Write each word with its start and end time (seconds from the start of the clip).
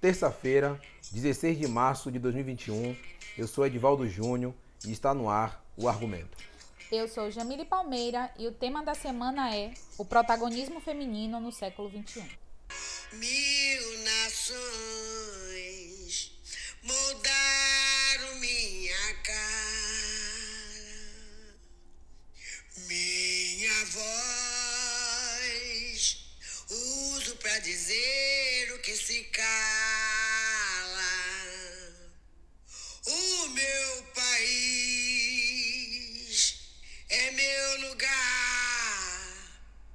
terça-feira, 0.00 0.80
16 1.12 1.58
de 1.58 1.68
março 1.68 2.10
de 2.10 2.18
2021. 2.18 2.96
Eu 3.36 3.46
sou 3.46 3.66
Edivaldo 3.66 4.08
Júnior 4.08 4.54
e 4.84 4.92
está 4.92 5.12
no 5.12 5.28
ar 5.28 5.62
o 5.76 5.86
argumento. 5.88 6.38
Eu 6.90 7.06
sou 7.06 7.30
Jamile 7.30 7.66
Palmeira 7.66 8.32
e 8.38 8.48
o 8.48 8.52
tema 8.52 8.82
da 8.82 8.94
semana 8.94 9.54
é 9.54 9.72
o 9.98 10.04
protagonismo 10.04 10.80
feminino 10.80 11.38
no 11.38 11.52
século 11.52 11.90
XXI. 11.90 12.24
Mil 13.12 14.04
nações 14.24 15.20
mudaram 16.82 17.29
pra 27.40 27.58
dizer 27.60 28.72
o 28.74 28.78
que 28.80 28.94
se 28.94 29.24
cala. 29.24 29.42
O 33.06 33.48
meu 33.48 34.02
país 34.14 35.40
é 37.08 37.30
meu 37.30 37.88
lugar 37.88 38.10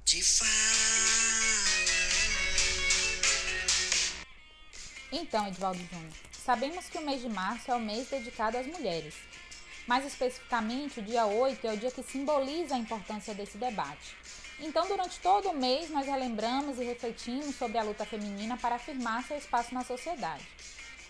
de 0.04 0.22
fala. 0.22 0.50
Então, 5.12 5.46
Edvaldo 5.46 5.78
Júnior, 5.78 6.12
sabemos 6.44 6.88
que 6.88 6.98
o 6.98 7.02
mês 7.02 7.22
de 7.22 7.28
março 7.28 7.70
é 7.70 7.74
o 7.76 7.80
mês 7.80 8.08
dedicado 8.08 8.58
às 8.58 8.66
mulheres. 8.66 9.14
Mais 9.86 10.04
especificamente, 10.04 10.98
o 10.98 11.02
dia 11.02 11.26
8 11.26 11.64
é 11.64 11.72
o 11.74 11.76
dia 11.78 11.92
que 11.92 12.02
simboliza 12.02 12.74
a 12.74 12.78
importância 12.78 13.32
desse 13.34 13.56
debate. 13.56 14.16
Então, 14.58 14.88
durante 14.88 15.20
todo 15.20 15.50
o 15.50 15.54
mês, 15.54 15.90
nós 15.90 16.06
relembramos 16.06 16.78
e 16.78 16.84
refletimos 16.84 17.56
sobre 17.56 17.76
a 17.76 17.82
luta 17.82 18.06
feminina 18.06 18.56
para 18.56 18.76
afirmar 18.76 19.22
seu 19.24 19.36
espaço 19.36 19.74
na 19.74 19.84
sociedade. 19.84 20.46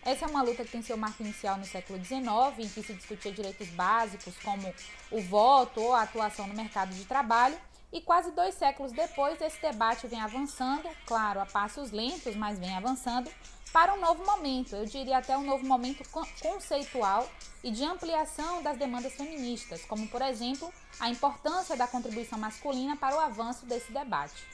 Essa 0.04 0.24
é 0.24 0.28
uma 0.28 0.42
luta 0.42 0.64
que 0.64 0.70
tem 0.70 0.82
seu 0.82 0.96
marco 0.96 1.22
inicial 1.22 1.56
no 1.56 1.64
século 1.64 2.04
XIX, 2.04 2.24
em 2.58 2.68
que 2.68 2.82
se 2.82 2.92
discutia 2.92 3.32
direitos 3.32 3.68
básicos 3.68 4.34
como 4.38 4.72
o 5.10 5.20
voto 5.20 5.80
ou 5.80 5.94
a 5.94 6.02
atuação 6.02 6.46
no 6.46 6.54
mercado 6.54 6.94
de 6.94 7.04
trabalho, 7.04 7.56
e 7.92 8.00
quase 8.00 8.32
dois 8.32 8.54
séculos 8.54 8.92
depois, 8.92 9.40
esse 9.40 9.60
debate 9.62 10.06
vem 10.06 10.20
avançando, 10.20 10.88
claro, 11.06 11.40
a 11.40 11.46
passos 11.46 11.92
lentos, 11.92 12.34
mas 12.34 12.58
vem 12.58 12.76
avançando, 12.76 13.30
para 13.76 13.92
um 13.92 14.00
novo 14.00 14.24
momento, 14.24 14.74
eu 14.74 14.86
diria 14.86 15.18
até 15.18 15.36
um 15.36 15.44
novo 15.44 15.66
momento 15.66 16.02
conceitual 16.40 17.30
e 17.62 17.70
de 17.70 17.84
ampliação 17.84 18.62
das 18.62 18.78
demandas 18.78 19.12
feministas, 19.12 19.84
como, 19.84 20.08
por 20.08 20.22
exemplo, 20.22 20.72
a 20.98 21.10
importância 21.10 21.76
da 21.76 21.86
contribuição 21.86 22.38
masculina 22.38 22.96
para 22.96 23.14
o 23.14 23.20
avanço 23.20 23.66
desse 23.66 23.92
debate. 23.92 24.46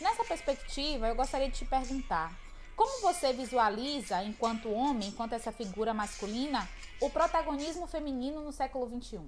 Nessa 0.00 0.24
perspectiva, 0.24 1.06
eu 1.06 1.14
gostaria 1.14 1.48
de 1.48 1.56
te 1.56 1.64
perguntar: 1.64 2.36
como 2.74 3.00
você 3.00 3.32
visualiza, 3.32 4.24
enquanto 4.24 4.72
homem, 4.72 5.10
enquanto 5.10 5.34
essa 5.34 5.52
figura 5.52 5.94
masculina, 5.94 6.68
o 7.00 7.08
protagonismo 7.08 7.86
feminino 7.86 8.40
no 8.40 8.50
século 8.50 8.90
XXI? 9.00 9.20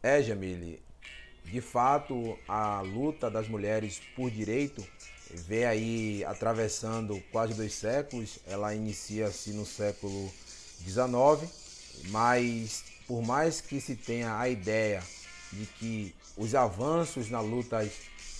É, 0.00 0.22
Jamile, 0.22 0.80
de 1.42 1.60
fato, 1.60 2.38
a 2.46 2.80
luta 2.82 3.28
das 3.28 3.48
mulheres 3.48 4.00
por 4.14 4.30
direito 4.30 4.80
vê 5.32 5.64
aí 5.64 6.24
atravessando 6.24 7.22
quase 7.32 7.54
dois 7.54 7.74
séculos. 7.74 8.38
Ela 8.46 8.74
inicia-se 8.74 9.50
no 9.50 9.64
século 9.64 10.30
XIX, 10.84 11.50
mas 12.08 12.84
por 13.06 13.22
mais 13.22 13.60
que 13.60 13.80
se 13.80 13.94
tenha 13.94 14.38
a 14.38 14.48
ideia 14.48 15.02
de 15.52 15.66
que 15.66 16.14
os 16.36 16.54
avanços 16.54 17.28
na 17.30 17.40
lutas 17.40 17.90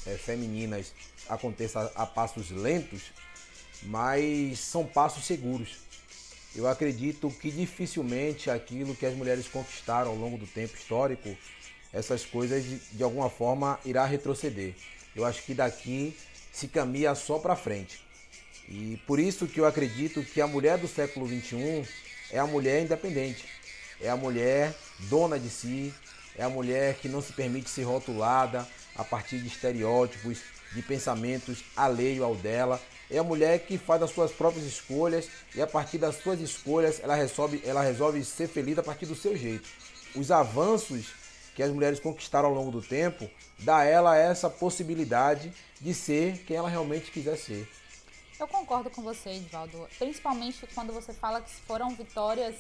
é, 0.07 0.17
femininas 0.17 0.93
aconteçam 1.29 1.91
a 1.95 2.07
passos 2.07 2.51
lentos, 2.51 3.03
mas 3.83 4.59
são 4.59 4.87
passos 4.87 5.25
seguros. 5.25 5.79
Eu 6.55 6.69
acredito 6.69 7.31
que 7.31 7.51
dificilmente 7.51 8.51
aquilo 8.51 8.95
que 8.95 9.07
as 9.07 9.15
mulheres 9.15 9.49
conquistaram 9.49 10.11
ao 10.11 10.17
longo 10.17 10.37
do 10.37 10.47
tempo 10.47 10.77
histórico, 10.77 11.35
essas 11.93 12.25
coisas 12.25 12.65
de, 12.65 12.79
de 12.79 13.03
alguma 13.03 13.31
forma 13.31 13.79
irá 13.85 14.05
retroceder. 14.05 14.75
Eu 15.15 15.25
acho 15.25 15.43
que 15.43 15.55
daqui 15.55 16.17
se 16.53 16.69
caminha 16.69 17.15
só 17.15 17.39
para 17.39 17.57
frente. 17.57 18.05
E 18.69 19.01
por 19.07 19.19
isso 19.19 19.47
que 19.47 19.59
eu 19.59 19.67
acredito 19.67 20.23
que 20.23 20.41
a 20.41 20.47
mulher 20.47 20.79
do 20.79 20.87
século 20.87 21.27
21 21.27 21.85
é 22.31 22.39
a 22.39 22.47
mulher 22.47 22.83
independente, 22.83 23.45
é 24.01 24.09
a 24.09 24.17
mulher 24.17 24.75
dona 25.01 25.39
de 25.39 25.51
si, 25.51 25.93
é 26.37 26.45
a 26.45 26.49
mulher 26.49 26.95
que 26.95 27.09
não 27.09 27.21
se 27.21 27.33
permite 27.33 27.69
ser 27.69 27.83
rotulada 27.83 28.67
a 28.95 29.05
partir 29.05 29.39
de 29.39 29.49
estereótipos, 29.49 30.39
de 30.75 30.83
pensamentos 30.83 31.65
alheio 31.77 32.25
ao 32.25 32.35
dela. 32.35 32.81
É 33.11 33.19
a 33.19 33.25
mulher 33.25 33.59
que 33.61 33.77
faz 33.77 34.03
as 34.03 34.11
suas 34.11 34.33
próprias 34.33 34.65
escolhas 34.65 35.29
e 35.55 35.61
a 35.61 35.67
partir 35.67 35.99
das 35.99 36.17
suas 36.17 36.41
escolhas 36.41 37.01
ela 37.03 37.15
resolve, 37.15 37.63
ela 37.65 37.83
resolve 37.83 38.25
ser 38.25 38.49
feliz 38.49 38.79
a 38.79 38.83
partir 38.83 39.07
do 39.07 39.15
seu 39.15 39.37
jeito. 39.37 39.69
Os 40.15 40.31
avanços 40.31 41.09
que 41.55 41.63
as 41.63 41.71
mulheres 41.71 42.01
conquistaram 42.01 42.49
ao 42.49 42.55
longo 42.55 42.71
do 42.71 42.83
tempo 42.83 43.29
dá 43.59 43.79
a 43.79 43.85
ela 43.85 44.17
essa 44.17 44.49
possibilidade 44.49 45.53
de 45.81 45.95
ser 45.95 46.39
quem 46.45 46.57
ela 46.57 46.69
realmente 46.69 47.11
quiser 47.11 47.37
ser. 47.37 47.69
Eu 48.39 48.49
concordo 48.49 48.91
com 48.91 49.03
você, 49.03 49.31
Edvaldo, 49.31 49.89
principalmente 49.99 50.67
quando 50.75 50.93
você 50.93 51.13
fala 51.13 51.41
que 51.41 51.51
foram 51.51 51.91
vitórias 51.95 52.57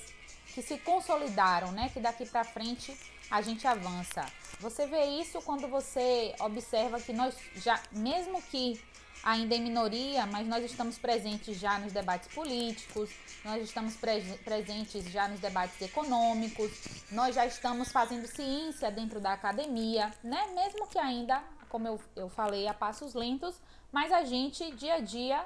que 0.55 0.63
se 0.63 0.79
consolidaram, 0.79 1.73
né? 1.73 1.91
Que 1.93 2.01
daqui 2.01 2.27
para 2.27 2.45
frente 2.45 2.97
a 3.31 3.41
gente 3.41 3.67
avança. 3.67 4.25
Você 4.61 4.87
vê 4.87 5.05
isso 5.05 5.41
quando 5.43 5.67
você 5.67 6.35
observa 6.39 7.01
que 7.01 7.13
nós 7.13 7.35
já, 7.57 7.83
mesmo 7.91 8.41
que 8.43 8.81
ainda 9.23 9.55
em 9.55 9.63
minoria, 9.63 10.27
mas 10.27 10.47
nós 10.47 10.65
estamos 10.65 10.99
presentes 10.99 11.59
já 11.59 11.79
nos 11.79 11.93
debates 11.93 12.33
políticos, 12.35 13.11
nós 13.45 13.63
estamos 13.63 13.97
pre 13.97 14.23
presentes 14.45 15.05
já 15.05 15.29
nos 15.29 15.39
debates 15.39 15.81
econômicos, 15.81 16.73
nós 17.11 17.35
já 17.35 17.47
estamos 17.47 17.93
fazendo 17.93 18.27
ciência 18.27 18.91
dentro 18.91 19.21
da 19.21 19.33
academia, 19.33 20.13
né? 20.25 20.49
Mesmo 20.55 20.87
que 20.89 20.99
ainda, 20.99 21.43
como 21.69 21.87
eu, 21.87 22.01
eu 22.17 22.29
falei, 22.29 22.67
a 22.67 22.75
passos 22.75 23.15
lentos, 23.15 23.61
mas 23.93 24.11
a 24.13 24.25
gente 24.25 24.71
dia 24.73 24.95
a 24.95 25.01
dia 25.01 25.45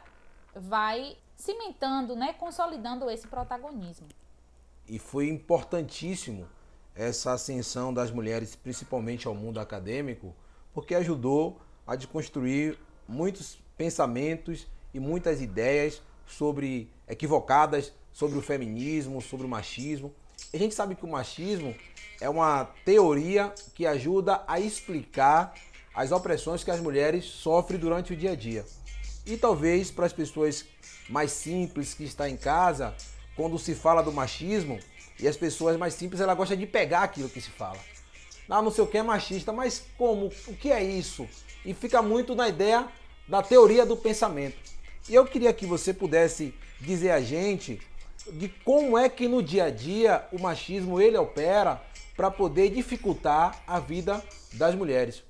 vai 0.54 1.16
cimentando, 1.36 2.16
né? 2.16 2.32
Consolidando 2.32 3.10
esse 3.10 3.26
protagonismo. 3.26 4.08
E 4.88 4.98
foi 4.98 5.28
importantíssimo 5.28 6.48
essa 6.94 7.32
ascensão 7.32 7.92
das 7.92 8.10
mulheres, 8.10 8.56
principalmente 8.56 9.26
ao 9.26 9.34
mundo 9.34 9.60
acadêmico, 9.60 10.34
porque 10.72 10.94
ajudou 10.94 11.60
a 11.86 11.94
desconstruir 11.94 12.78
muitos 13.06 13.58
pensamentos 13.76 14.66
e 14.92 15.00
muitas 15.00 15.40
ideias 15.40 16.02
sobre 16.26 16.90
equivocadas 17.08 17.92
sobre 18.16 18.38
o 18.38 18.40
feminismo, 18.40 19.20
sobre 19.20 19.44
o 19.44 19.48
machismo. 19.48 20.10
A 20.52 20.56
gente 20.56 20.74
sabe 20.74 20.94
que 20.94 21.04
o 21.04 21.08
machismo 21.08 21.76
é 22.18 22.30
uma 22.30 22.64
teoria 22.82 23.52
que 23.74 23.86
ajuda 23.86 24.42
a 24.48 24.58
explicar 24.58 25.52
as 25.94 26.12
opressões 26.12 26.64
que 26.64 26.70
as 26.70 26.80
mulheres 26.80 27.26
sofrem 27.26 27.78
durante 27.78 28.14
o 28.14 28.16
dia 28.16 28.32
a 28.32 28.34
dia. 28.34 28.64
E 29.26 29.36
talvez 29.36 29.90
para 29.90 30.06
as 30.06 30.14
pessoas 30.14 30.64
mais 31.10 31.30
simples 31.30 31.92
que 31.92 32.04
estão 32.04 32.26
em 32.26 32.38
casa, 32.38 32.94
quando 33.36 33.58
se 33.58 33.74
fala 33.74 34.02
do 34.02 34.10
machismo, 34.10 34.80
e 35.20 35.28
as 35.28 35.36
pessoas 35.36 35.76
mais 35.76 35.92
simples, 35.92 36.18
ela 36.18 36.34
gosta 36.34 36.56
de 36.56 36.66
pegar 36.66 37.02
aquilo 37.02 37.28
que 37.28 37.40
se 37.40 37.50
fala. 37.50 37.78
Ah, 38.48 38.62
não 38.62 38.70
sei 38.70 38.82
o 38.82 38.86
que 38.86 38.96
é 38.96 39.02
machista, 39.02 39.52
mas 39.52 39.84
como? 39.98 40.32
O 40.46 40.56
que 40.56 40.72
é 40.72 40.82
isso? 40.82 41.28
E 41.66 41.74
fica 41.74 42.00
muito 42.00 42.34
na 42.34 42.48
ideia 42.48 42.88
da 43.28 43.42
teoria 43.42 43.84
do 43.84 43.96
pensamento. 43.96 44.56
E 45.08 45.14
eu 45.14 45.24
queria 45.24 45.52
que 45.52 45.66
você 45.66 45.92
pudesse 45.92 46.54
dizer 46.80 47.10
a 47.10 47.20
gente 47.20 47.80
de 48.32 48.48
como 48.48 48.98
é 48.98 49.08
que 49.08 49.28
no 49.28 49.42
dia 49.42 49.64
a 49.64 49.70
dia 49.70 50.26
o 50.32 50.40
machismo 50.40 51.00
ele 51.00 51.16
opera 51.16 51.80
para 52.16 52.30
poder 52.30 52.70
dificultar 52.70 53.62
a 53.66 53.78
vida 53.78 54.24
das 54.54 54.74
mulheres. 54.74 55.22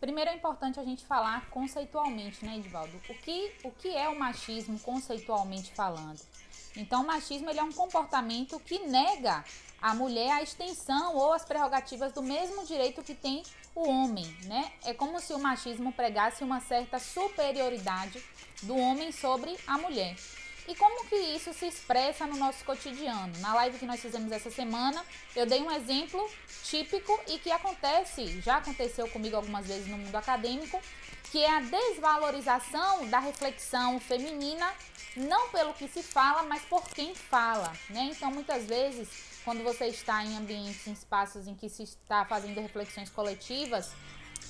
Primeiro 0.00 0.30
é 0.30 0.34
importante 0.34 0.78
a 0.78 0.84
gente 0.84 1.04
falar 1.04 1.48
conceitualmente, 1.50 2.44
né, 2.44 2.56
Edvaldo? 2.56 2.96
O 3.08 3.14
que, 3.14 3.52
o 3.64 3.70
que 3.72 3.96
é 3.96 4.08
o 4.08 4.18
machismo 4.18 4.78
conceitualmente 4.78 5.72
falando? 5.72 6.20
Então, 6.76 7.02
o 7.02 7.06
machismo 7.06 7.50
ele 7.50 7.58
é 7.58 7.62
um 7.62 7.72
comportamento 7.72 8.60
que 8.60 8.78
nega 8.86 9.44
à 9.80 9.94
mulher 9.94 10.32
a 10.32 10.42
extensão 10.42 11.14
ou 11.14 11.32
as 11.32 11.44
prerrogativas 11.44 12.12
do 12.12 12.22
mesmo 12.22 12.64
direito 12.66 13.02
que 13.02 13.14
tem 13.14 13.42
o 13.74 13.88
homem, 13.88 14.26
né? 14.44 14.72
É 14.84 14.92
como 14.92 15.20
se 15.20 15.32
o 15.32 15.38
machismo 15.38 15.92
pregasse 15.92 16.42
uma 16.42 16.60
certa 16.60 16.98
superioridade 16.98 18.22
do 18.62 18.76
homem 18.76 19.12
sobre 19.12 19.56
a 19.66 19.78
mulher. 19.78 20.16
E 20.68 20.74
como 20.74 21.06
que 21.06 21.16
isso 21.16 21.54
se 21.54 21.66
expressa 21.66 22.26
no 22.26 22.36
nosso 22.36 22.62
cotidiano? 22.62 23.32
Na 23.38 23.54
live 23.54 23.78
que 23.78 23.86
nós 23.86 24.00
fizemos 24.00 24.30
essa 24.30 24.50
semana, 24.50 25.02
eu 25.34 25.46
dei 25.46 25.62
um 25.62 25.70
exemplo 25.70 26.30
típico 26.62 27.18
e 27.26 27.38
que 27.38 27.50
acontece, 27.50 28.38
já 28.42 28.58
aconteceu 28.58 29.08
comigo 29.08 29.36
algumas 29.36 29.66
vezes 29.66 29.86
no 29.86 29.96
mundo 29.96 30.14
acadêmico, 30.14 30.78
que 31.30 31.42
é 31.42 31.50
a 31.50 31.60
desvalorização 31.60 33.06
da 33.08 33.18
reflexão 33.18 33.98
feminina, 33.98 34.70
não 35.16 35.48
pelo 35.48 35.72
que 35.72 35.88
se 35.88 36.02
fala, 36.02 36.42
mas 36.42 36.62
por 36.66 36.82
quem 36.90 37.14
fala, 37.14 37.72
né? 37.88 38.10
Então, 38.12 38.30
muitas 38.30 38.66
vezes, 38.66 39.08
quando 39.48 39.64
você 39.64 39.86
está 39.86 40.22
em 40.22 40.36
ambientes, 40.36 40.86
em 40.86 40.92
espaços 40.92 41.48
em 41.48 41.54
que 41.54 41.70
se 41.70 41.82
está 41.82 42.22
fazendo 42.22 42.60
reflexões 42.60 43.08
coletivas, 43.08 43.92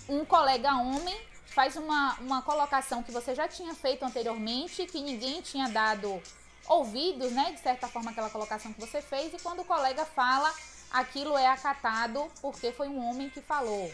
um 0.09 0.25
colega 0.25 0.75
homem 0.75 1.17
faz 1.47 1.77
uma, 1.77 2.15
uma 2.15 2.43
colocação 2.43 3.01
que 3.01 3.13
você 3.13 3.33
já 3.33 3.47
tinha 3.47 3.73
feito 3.77 4.05
anteriormente, 4.05 4.87
que 4.87 5.01
ninguém 5.01 5.41
tinha 5.41 5.69
dado 5.69 6.21
ouvidos, 6.67 7.31
né, 7.31 7.53
de 7.53 7.61
certa 7.61 7.87
forma, 7.87 8.11
aquela 8.11 8.29
colocação 8.29 8.73
que 8.73 8.81
você 8.81 9.01
fez, 9.01 9.33
e 9.33 9.39
quando 9.39 9.61
o 9.61 9.65
colega 9.65 10.05
fala, 10.05 10.53
aquilo 10.91 11.39
é 11.39 11.47
acatado 11.47 12.27
porque 12.43 12.73
foi 12.73 12.89
um 12.89 12.99
homem 13.09 13.31
que 13.31 13.41
falou. 13.41 13.89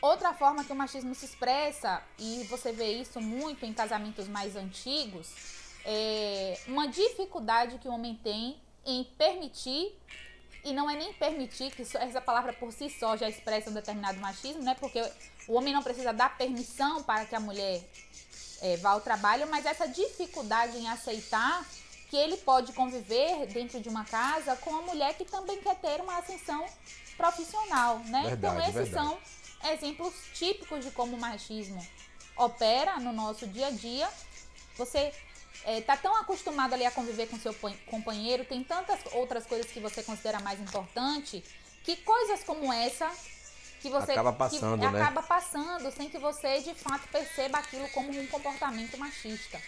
Outra 0.00 0.32
forma 0.32 0.62
que 0.62 0.70
o 0.70 0.76
machismo 0.76 1.12
se 1.12 1.24
expressa, 1.24 2.00
e 2.20 2.44
você 2.44 2.70
vê 2.70 2.92
isso 2.92 3.20
muito 3.20 3.66
em 3.66 3.72
casamentos 3.72 4.28
mais 4.28 4.54
antigos, 4.54 5.28
é 5.84 6.60
uma 6.68 6.86
dificuldade 6.86 7.78
que 7.78 7.88
o 7.88 7.90
homem 7.90 8.14
tem 8.22 8.64
em 8.86 9.02
permitir, 9.02 9.92
e 10.66 10.72
não 10.72 10.90
é 10.90 10.96
nem 10.96 11.12
permitir, 11.12 11.70
que 11.70 11.82
essa 11.82 12.20
palavra 12.20 12.52
por 12.52 12.72
si 12.72 12.90
só 12.90 13.16
já 13.16 13.28
expressa 13.28 13.70
um 13.70 13.72
determinado 13.72 14.18
machismo, 14.18 14.64
né? 14.64 14.74
Porque 14.80 15.00
o 15.46 15.54
homem 15.54 15.72
não 15.72 15.80
precisa 15.80 16.12
dar 16.12 16.36
permissão 16.36 17.04
para 17.04 17.24
que 17.24 17.36
a 17.36 17.40
mulher 17.40 17.88
é, 18.60 18.76
vá 18.78 18.90
ao 18.90 19.00
trabalho, 19.00 19.46
mas 19.48 19.64
essa 19.64 19.86
dificuldade 19.86 20.76
em 20.76 20.88
aceitar 20.88 21.64
que 22.10 22.16
ele 22.16 22.36
pode 22.38 22.72
conviver 22.72 23.46
dentro 23.46 23.80
de 23.80 23.88
uma 23.88 24.04
casa 24.04 24.56
com 24.56 24.70
uma 24.70 24.82
mulher 24.82 25.14
que 25.14 25.24
também 25.24 25.60
quer 25.60 25.76
ter 25.76 26.00
uma 26.00 26.18
ascensão 26.18 26.66
profissional, 27.16 28.00
né? 28.00 28.22
Verdade, 28.24 28.36
então 28.36 28.60
esses 28.60 28.90
verdade. 28.90 28.90
são 28.90 29.72
exemplos 29.72 30.14
típicos 30.34 30.84
de 30.84 30.90
como 30.90 31.16
o 31.16 31.20
machismo 31.20 31.80
opera 32.36 32.98
no 32.98 33.12
nosso 33.12 33.46
dia 33.46 33.68
a 33.68 33.70
dia. 33.70 34.08
Você 34.76 35.12
está 35.66 35.96
tão 35.96 36.14
acostumado 36.16 36.74
ali 36.74 36.84
a 36.86 36.90
conviver 36.90 37.26
com 37.26 37.38
seu 37.38 37.54
companheiro, 37.86 38.44
tem 38.44 38.62
tantas 38.62 39.00
outras 39.12 39.44
coisas 39.46 39.70
que 39.70 39.80
você 39.80 40.02
considera 40.02 40.40
mais 40.40 40.60
importante, 40.60 41.42
que 41.82 41.96
coisas 41.96 42.42
como 42.44 42.72
essa 42.72 43.10
que 43.80 43.90
você 43.90 44.12
Acaba 44.12 44.32
passando, 44.32 44.80
que 44.80 44.88
né? 44.92 45.00
acaba 45.02 45.22
passando 45.22 45.90
sem 45.92 46.08
que 46.08 46.18
você 46.18 46.60
de 46.60 46.74
fato 46.74 47.06
perceba 47.08 47.58
aquilo 47.58 47.86
como 47.90 48.10
um 48.10 48.26
comportamento 48.26 48.96
machista. 48.96 49.60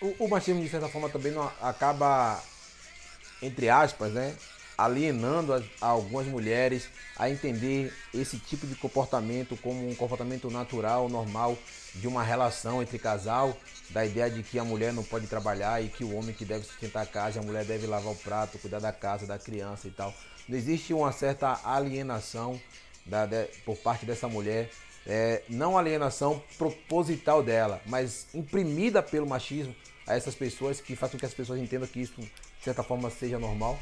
O, 0.00 0.24
o 0.24 0.28
machismo, 0.28 0.62
de 0.62 0.68
certa 0.68 0.88
forma, 0.88 1.08
também 1.08 1.32
não 1.32 1.50
acaba, 1.60 2.40
entre 3.42 3.68
aspas, 3.68 4.12
né? 4.12 4.36
Alienando 4.76 5.52
as- 5.54 5.64
algumas 5.80 6.26
mulheres 6.26 6.88
a 7.16 7.28
entender 7.28 7.92
esse 8.14 8.38
tipo 8.38 8.64
de 8.66 8.76
comportamento 8.76 9.56
como 9.56 9.88
um 9.88 9.94
comportamento 9.94 10.48
natural, 10.50 11.08
normal 11.08 11.58
de 12.00 12.08
uma 12.08 12.22
relação 12.22 12.82
entre 12.82 12.98
casal, 12.98 13.56
da 13.90 14.04
ideia 14.04 14.30
de 14.30 14.42
que 14.42 14.58
a 14.58 14.64
mulher 14.64 14.92
não 14.92 15.02
pode 15.02 15.26
trabalhar 15.26 15.82
e 15.82 15.88
que 15.88 16.04
o 16.04 16.14
homem 16.16 16.34
que 16.34 16.44
deve 16.44 16.64
sustentar 16.64 17.02
a 17.02 17.06
casa, 17.06 17.40
a 17.40 17.42
mulher 17.42 17.64
deve 17.64 17.86
lavar 17.86 18.12
o 18.12 18.16
prato, 18.16 18.58
cuidar 18.58 18.80
da 18.80 18.92
casa, 18.92 19.26
da 19.26 19.38
criança 19.38 19.88
e 19.88 19.90
tal. 19.90 20.12
Não 20.48 20.56
existe 20.56 20.92
uma 20.94 21.12
certa 21.12 21.60
alienação 21.64 22.60
da- 23.04 23.26
de- 23.26 23.46
por 23.64 23.76
parte 23.76 24.04
dessa 24.06 24.28
mulher 24.28 24.70
é, 25.10 25.42
não 25.48 25.78
alienação 25.78 26.42
proposital 26.58 27.42
dela, 27.42 27.80
mas 27.86 28.26
imprimida 28.34 29.02
pelo 29.02 29.26
machismo 29.26 29.74
a 30.06 30.14
essas 30.14 30.34
pessoas 30.34 30.82
que 30.82 30.94
faz 30.94 31.12
com 31.12 31.18
que 31.18 31.24
as 31.24 31.32
pessoas 31.32 31.58
entendam 31.58 31.88
que 31.88 32.00
isso, 32.00 32.20
de 32.20 32.30
certa 32.62 32.82
forma, 32.82 33.08
seja 33.08 33.38
normal. 33.38 33.78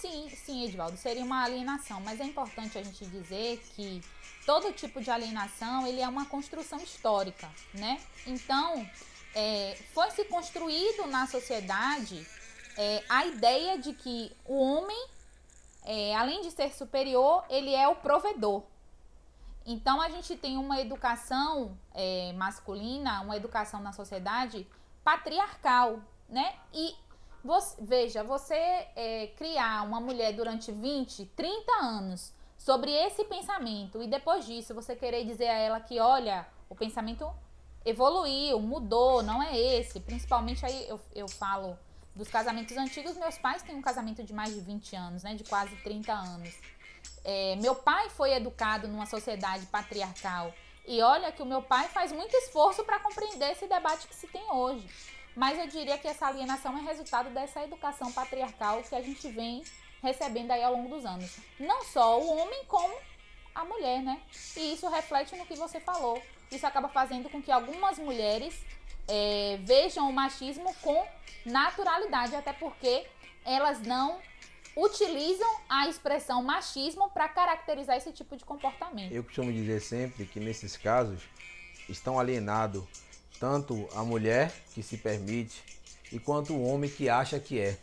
Sim, 0.00 0.30
sim, 0.30 0.64
Edvaldo, 0.64 0.96
seria 0.96 1.24
uma 1.24 1.42
alienação, 1.42 2.00
mas 2.00 2.20
é 2.20 2.24
importante 2.24 2.78
a 2.78 2.82
gente 2.82 3.04
dizer 3.06 3.58
que 3.74 4.00
todo 4.46 4.72
tipo 4.72 5.00
de 5.00 5.10
alienação 5.10 5.84
ele 5.84 6.00
é 6.00 6.08
uma 6.08 6.24
construção 6.26 6.78
histórica, 6.78 7.50
né? 7.74 8.00
Então, 8.24 8.88
é, 9.34 9.76
foi 9.92 10.08
se 10.12 10.24
construído 10.26 11.08
na 11.08 11.26
sociedade 11.26 12.24
é, 12.76 13.02
a 13.08 13.26
ideia 13.26 13.76
de 13.76 13.92
que 13.92 14.30
o 14.44 14.56
homem, 14.62 15.08
é, 15.84 16.14
além 16.14 16.42
de 16.42 16.52
ser 16.52 16.72
superior, 16.72 17.44
ele 17.50 17.74
é 17.74 17.88
o 17.88 17.96
provedor. 17.96 18.62
Então 19.66 20.00
a 20.00 20.08
gente 20.08 20.36
tem 20.36 20.56
uma 20.56 20.80
educação 20.80 21.76
é, 21.92 22.32
masculina, 22.34 23.20
uma 23.22 23.36
educação 23.36 23.80
na 23.80 23.92
sociedade 23.92 24.64
patriarcal, 25.02 26.00
né? 26.28 26.54
E 26.72 26.94
você- 27.44 27.76
veja, 27.80 28.22
você 28.24 28.54
é, 28.96 29.32
criar 29.36 29.84
uma 29.84 30.00
mulher 30.00 30.32
durante 30.32 30.72
20, 30.72 31.24
30 31.26 31.72
anos 31.82 32.32
sobre 32.56 32.90
esse 32.90 33.24
pensamento 33.24 34.02
e 34.02 34.06
depois 34.06 34.44
disso 34.44 34.74
você 34.74 34.94
querer 34.96 35.24
dizer 35.24 35.48
a 35.48 35.58
ela 35.58 35.80
que, 35.80 35.98
olha, 36.00 36.46
o 36.68 36.74
pensamento 36.74 37.30
evoluiu, 37.84 38.60
mudou, 38.60 39.22
não 39.22 39.42
é 39.42 39.56
esse. 39.58 40.00
Principalmente 40.00 40.64
aí 40.66 40.88
eu, 40.88 41.00
eu 41.14 41.28
falo 41.28 41.78
dos 42.14 42.28
casamentos 42.28 42.76
antigos, 42.76 43.16
meus 43.16 43.38
pais 43.38 43.62
têm 43.62 43.76
um 43.76 43.82
casamento 43.82 44.22
de 44.24 44.32
mais 44.32 44.52
de 44.52 44.60
20 44.60 44.96
anos, 44.96 45.22
né? 45.22 45.34
De 45.34 45.44
quase 45.44 45.74
30 45.76 46.12
anos. 46.12 46.52
É, 47.24 47.56
meu 47.56 47.74
pai 47.74 48.10
foi 48.10 48.32
educado 48.32 48.88
numa 48.88 49.06
sociedade 49.06 49.64
patriarcal. 49.66 50.52
E 50.86 51.00
olha 51.02 51.30
que 51.30 51.42
o 51.42 51.46
meu 51.46 51.62
pai 51.62 51.86
faz 51.88 52.10
muito 52.10 52.34
esforço 52.36 52.82
para 52.82 52.98
compreender 52.98 53.52
esse 53.52 53.66
debate 53.66 54.08
que 54.08 54.14
se 54.14 54.26
tem 54.26 54.42
hoje. 54.50 54.88
Mas 55.38 55.56
eu 55.56 55.68
diria 55.68 55.96
que 55.96 56.08
essa 56.08 56.26
alienação 56.26 56.76
é 56.76 56.82
resultado 56.82 57.30
dessa 57.30 57.62
educação 57.62 58.10
patriarcal 58.10 58.82
que 58.82 58.92
a 58.92 59.00
gente 59.00 59.28
vem 59.28 59.62
recebendo 60.02 60.50
aí 60.50 60.64
ao 60.64 60.72
longo 60.72 60.88
dos 60.88 61.06
anos. 61.06 61.38
Não 61.60 61.84
só 61.84 62.20
o 62.20 62.36
homem, 62.36 62.64
como 62.66 62.92
a 63.54 63.64
mulher, 63.64 64.02
né? 64.02 64.20
E 64.56 64.74
isso 64.74 64.88
reflete 64.88 65.36
no 65.36 65.46
que 65.46 65.54
você 65.54 65.78
falou. 65.78 66.20
Isso 66.50 66.66
acaba 66.66 66.88
fazendo 66.88 67.30
com 67.30 67.40
que 67.40 67.52
algumas 67.52 68.00
mulheres 68.00 68.52
é, 69.06 69.60
vejam 69.62 70.10
o 70.10 70.12
machismo 70.12 70.74
com 70.82 71.06
naturalidade, 71.46 72.34
até 72.34 72.52
porque 72.52 73.06
elas 73.44 73.80
não 73.80 74.18
utilizam 74.76 75.60
a 75.68 75.86
expressão 75.86 76.42
machismo 76.42 77.10
para 77.10 77.28
caracterizar 77.28 77.96
esse 77.96 78.10
tipo 78.10 78.36
de 78.36 78.44
comportamento. 78.44 79.12
Eu 79.12 79.22
costumo 79.22 79.52
dizer 79.52 79.80
sempre 79.82 80.26
que 80.26 80.40
nesses 80.40 80.76
casos 80.76 81.22
estão 81.88 82.18
alienados 82.18 82.82
tanto 83.38 83.88
a 83.94 84.02
mulher 84.02 84.52
que 84.74 84.82
se 84.82 84.96
permite 84.96 85.62
e 86.12 86.18
quanto 86.18 86.54
o 86.54 86.62
homem 86.64 86.90
que 86.90 87.08
acha 87.08 87.38
que 87.38 87.58
é. 87.58 87.76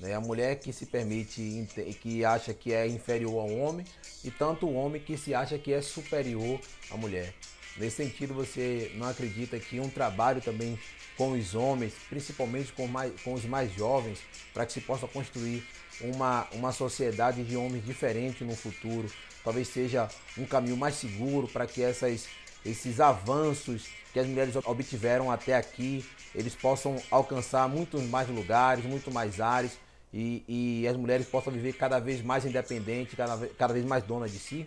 Né? 0.00 0.14
A 0.14 0.20
mulher 0.20 0.56
que 0.56 0.72
se 0.72 0.86
permite, 0.86 1.66
que 2.00 2.24
acha 2.24 2.52
que 2.52 2.72
é 2.72 2.86
inferior 2.86 3.40
ao 3.40 3.50
homem 3.50 3.86
e 4.24 4.30
tanto 4.30 4.66
o 4.66 4.74
homem 4.74 5.00
que 5.00 5.16
se 5.16 5.34
acha 5.34 5.58
que 5.58 5.72
é 5.72 5.80
superior 5.80 6.60
à 6.90 6.96
mulher. 6.96 7.32
Nesse 7.76 7.96
sentido, 7.96 8.32
você 8.32 8.90
não 8.94 9.06
acredita 9.06 9.58
que 9.58 9.78
um 9.78 9.88
trabalho 9.88 10.40
também 10.40 10.78
com 11.16 11.32
os 11.32 11.54
homens, 11.54 11.94
principalmente 12.08 12.72
com, 12.72 12.86
mais, 12.86 13.12
com 13.22 13.34
os 13.34 13.44
mais 13.44 13.72
jovens, 13.74 14.18
para 14.52 14.64
que 14.66 14.72
se 14.72 14.80
possa 14.80 15.06
construir 15.06 15.66
uma, 16.00 16.46
uma 16.52 16.72
sociedade 16.72 17.42
de 17.44 17.56
homens 17.56 17.84
diferente 17.84 18.44
no 18.44 18.54
futuro, 18.54 19.10
talvez 19.42 19.68
seja 19.68 20.08
um 20.36 20.44
caminho 20.44 20.76
mais 20.76 20.96
seguro 20.96 21.48
para 21.48 21.66
que 21.66 21.82
essas, 21.82 22.28
esses 22.66 23.00
avanços 23.00 23.88
que 24.12 24.18
as 24.18 24.26
mulheres 24.26 24.56
obtiveram 24.56 25.30
até 25.30 25.54
aqui, 25.54 26.04
eles 26.34 26.54
possam 26.54 27.00
alcançar 27.10 27.68
muitos 27.68 28.02
mais 28.04 28.28
lugares, 28.28 28.84
muito 28.84 29.10
mais 29.10 29.40
áreas 29.40 29.72
e, 30.12 30.44
e 30.48 30.88
as 30.88 30.96
mulheres 30.96 31.26
possam 31.26 31.52
viver 31.52 31.74
cada 31.74 31.98
vez 31.98 32.22
mais 32.22 32.44
independentes, 32.44 33.14
cada, 33.14 33.46
cada 33.48 33.74
vez 33.74 33.84
mais 33.84 34.02
donas 34.04 34.32
de 34.32 34.38
si? 34.38 34.66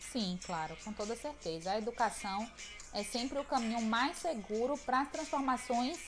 Sim, 0.00 0.38
claro, 0.44 0.76
com 0.84 0.92
toda 0.92 1.16
certeza. 1.16 1.70
A 1.70 1.78
educação 1.78 2.48
é 2.92 3.02
sempre 3.02 3.38
o 3.38 3.44
caminho 3.44 3.80
mais 3.80 4.18
seguro 4.18 4.76
para 4.78 5.00
as 5.00 5.10
transformações 5.10 5.98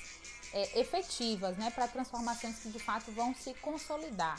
é, 0.53 0.81
efetivas, 0.81 1.57
né? 1.57 1.71
Para 1.71 1.89
transformações 1.89 2.59
que 2.59 2.69
de 2.69 2.79
fato 2.79 3.11
vão 3.13 3.35
se 3.35 3.55
consolidar. 3.55 4.39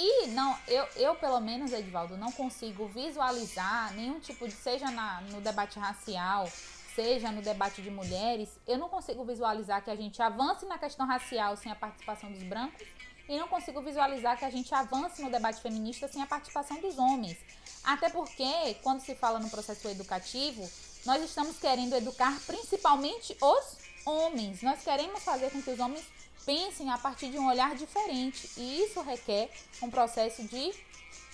E 0.00 0.28
não, 0.28 0.56
eu, 0.68 0.86
eu 0.94 1.16
pelo 1.16 1.40
menos, 1.40 1.72
Edvaldo, 1.72 2.16
não 2.16 2.30
consigo 2.30 2.86
visualizar 2.86 3.92
nenhum 3.94 4.20
tipo 4.20 4.46
de, 4.46 4.54
seja 4.54 4.88
na, 4.92 5.22
no 5.22 5.40
debate 5.40 5.76
racial, 5.76 6.48
seja 6.94 7.32
no 7.32 7.42
debate 7.42 7.82
de 7.82 7.90
mulheres, 7.90 8.48
eu 8.64 8.78
não 8.78 8.88
consigo 8.88 9.24
visualizar 9.24 9.82
que 9.82 9.90
a 9.90 9.96
gente 9.96 10.22
avance 10.22 10.64
na 10.66 10.78
questão 10.78 11.04
racial 11.04 11.56
sem 11.56 11.72
a 11.72 11.74
participação 11.74 12.30
dos 12.30 12.44
brancos 12.44 12.86
e 13.28 13.36
não 13.36 13.48
consigo 13.48 13.82
visualizar 13.82 14.38
que 14.38 14.44
a 14.44 14.50
gente 14.50 14.72
avance 14.72 15.20
no 15.20 15.32
debate 15.32 15.60
feminista 15.60 16.06
sem 16.06 16.22
a 16.22 16.26
participação 16.26 16.80
dos 16.80 16.96
homens. 16.96 17.36
Até 17.82 18.08
porque, 18.08 18.74
quando 18.84 19.00
se 19.00 19.16
fala 19.16 19.40
no 19.40 19.50
processo 19.50 19.88
educativo, 19.88 20.62
nós 21.04 21.20
estamos 21.24 21.58
querendo 21.58 21.96
educar 21.96 22.38
principalmente 22.46 23.36
os 23.40 23.78
homens. 24.06 24.62
Nós 24.62 24.80
queremos 24.80 25.24
fazer 25.24 25.50
com 25.50 25.60
que 25.60 25.70
os 25.70 25.80
homens 25.80 26.06
pensem 26.48 26.88
a 26.88 26.96
partir 26.96 27.30
de 27.30 27.38
um 27.38 27.46
olhar 27.46 27.74
diferente. 27.76 28.48
E 28.56 28.82
isso 28.82 29.02
requer 29.02 29.50
um 29.82 29.90
processo 29.90 30.42
de 30.44 30.72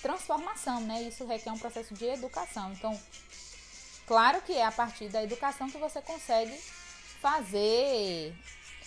transformação, 0.02 0.80
né? 0.80 1.04
Isso 1.04 1.24
requer 1.24 1.52
um 1.52 1.58
processo 1.58 1.94
de 1.94 2.04
educação. 2.04 2.72
Então, 2.72 3.00
claro 4.08 4.42
que 4.42 4.54
é 4.54 4.64
a 4.64 4.72
partir 4.72 5.08
da 5.08 5.22
educação 5.22 5.70
que 5.70 5.78
você 5.78 6.02
consegue 6.02 6.52
fazer 7.20 8.34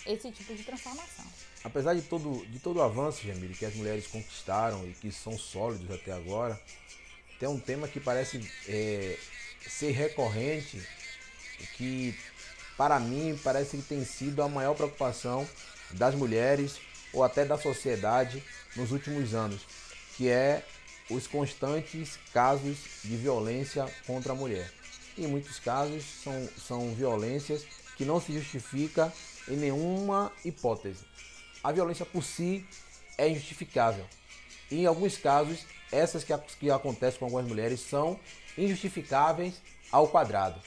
esse 0.04 0.30
tipo 0.30 0.54
de 0.54 0.64
transformação. 0.64 1.24
Apesar 1.64 1.94
de 1.94 2.02
todo, 2.02 2.46
de 2.46 2.58
todo 2.58 2.76
o 2.76 2.82
avanço, 2.82 3.26
Jamile, 3.26 3.54
que 3.54 3.64
as 3.64 3.74
mulheres 3.74 4.06
conquistaram 4.06 4.86
e 4.86 4.92
que 4.92 5.10
são 5.10 5.36
sólidos 5.38 5.90
até 5.90 6.12
agora, 6.12 6.60
tem 7.40 7.48
um 7.48 7.58
tema 7.58 7.88
que 7.88 7.98
parece 7.98 8.38
é, 8.68 9.18
ser 9.66 9.92
recorrente 9.92 10.86
que, 11.78 12.14
para 12.76 13.00
mim, 13.00 13.40
parece 13.42 13.78
que 13.78 13.82
tem 13.82 14.04
sido 14.04 14.42
a 14.42 14.48
maior 14.48 14.74
preocupação 14.74 15.48
das 15.92 16.14
mulheres 16.14 16.76
ou 17.12 17.24
até 17.24 17.44
da 17.44 17.58
sociedade 17.58 18.42
nos 18.76 18.92
últimos 18.92 19.34
anos, 19.34 19.62
que 20.16 20.28
é 20.28 20.64
os 21.10 21.26
constantes 21.26 22.18
casos 22.32 22.76
de 23.02 23.16
violência 23.16 23.86
contra 24.06 24.32
a 24.32 24.36
mulher. 24.36 24.70
Em 25.16 25.26
muitos 25.26 25.58
casos 25.58 26.04
são, 26.22 26.48
são 26.58 26.94
violências 26.94 27.64
que 27.96 28.04
não 28.04 28.20
se 28.20 28.32
justifica 28.32 29.12
em 29.48 29.56
nenhuma 29.56 30.30
hipótese. 30.44 31.04
a 31.64 31.72
violência 31.72 32.06
por 32.06 32.22
si 32.22 32.64
é 33.16 33.28
injustificável. 33.28 34.06
E 34.70 34.82
em 34.82 34.86
alguns 34.86 35.16
casos, 35.16 35.64
essas 35.90 36.22
que, 36.22 36.36
que 36.60 36.70
acontecem 36.70 37.18
com 37.18 37.24
algumas 37.24 37.46
mulheres 37.46 37.80
são 37.80 38.18
injustificáveis 38.56 39.54
ao 39.90 40.08
quadrado. 40.08 40.60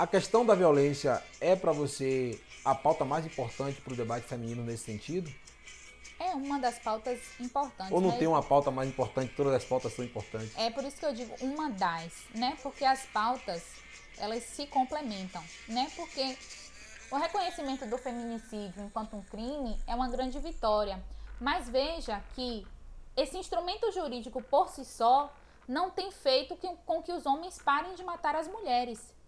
A 0.00 0.06
questão 0.06 0.46
da 0.46 0.54
violência 0.54 1.22
é 1.42 1.54
para 1.54 1.72
você 1.72 2.40
a 2.64 2.74
pauta 2.74 3.04
mais 3.04 3.26
importante 3.26 3.82
para 3.82 3.92
o 3.92 3.96
debate 3.96 4.24
feminino 4.24 4.64
nesse 4.64 4.84
sentido? 4.84 5.30
É 6.18 6.30
uma 6.30 6.58
das 6.58 6.78
pautas 6.78 7.20
importantes. 7.38 7.92
Ou 7.92 8.00
não 8.00 8.08
né? 8.08 8.16
tem 8.16 8.26
uma 8.26 8.42
pauta 8.42 8.70
mais 8.70 8.88
importante, 8.88 9.34
todas 9.36 9.52
as 9.52 9.62
pautas 9.62 9.92
são 9.92 10.02
importantes? 10.02 10.56
É 10.56 10.70
por 10.70 10.84
isso 10.84 10.96
que 10.96 11.04
eu 11.04 11.12
digo 11.12 11.34
uma 11.42 11.68
das, 11.68 12.14
né? 12.34 12.56
Porque 12.62 12.82
as 12.82 13.04
pautas, 13.12 13.62
elas 14.16 14.42
se 14.44 14.66
complementam, 14.68 15.44
né? 15.68 15.92
Porque 15.94 16.34
o 17.10 17.16
reconhecimento 17.16 17.84
do 17.84 17.98
feminicídio 17.98 18.82
enquanto 18.82 19.16
um 19.16 19.22
crime 19.24 19.78
é 19.86 19.94
uma 19.94 20.08
grande 20.08 20.38
vitória. 20.38 20.98
Mas 21.38 21.68
veja 21.68 22.24
que 22.34 22.66
esse 23.14 23.36
instrumento 23.36 23.92
jurídico 23.92 24.42
por 24.44 24.70
si 24.70 24.82
só 24.82 25.30
não 25.68 25.90
tem 25.90 26.10
feito 26.10 26.56
com 26.86 27.02
que 27.02 27.12
os 27.12 27.26
homens 27.26 27.60
parem 27.62 27.94
de 27.96 28.02
matar 28.02 28.34
as 28.34 28.48
mulheres. 28.48 29.19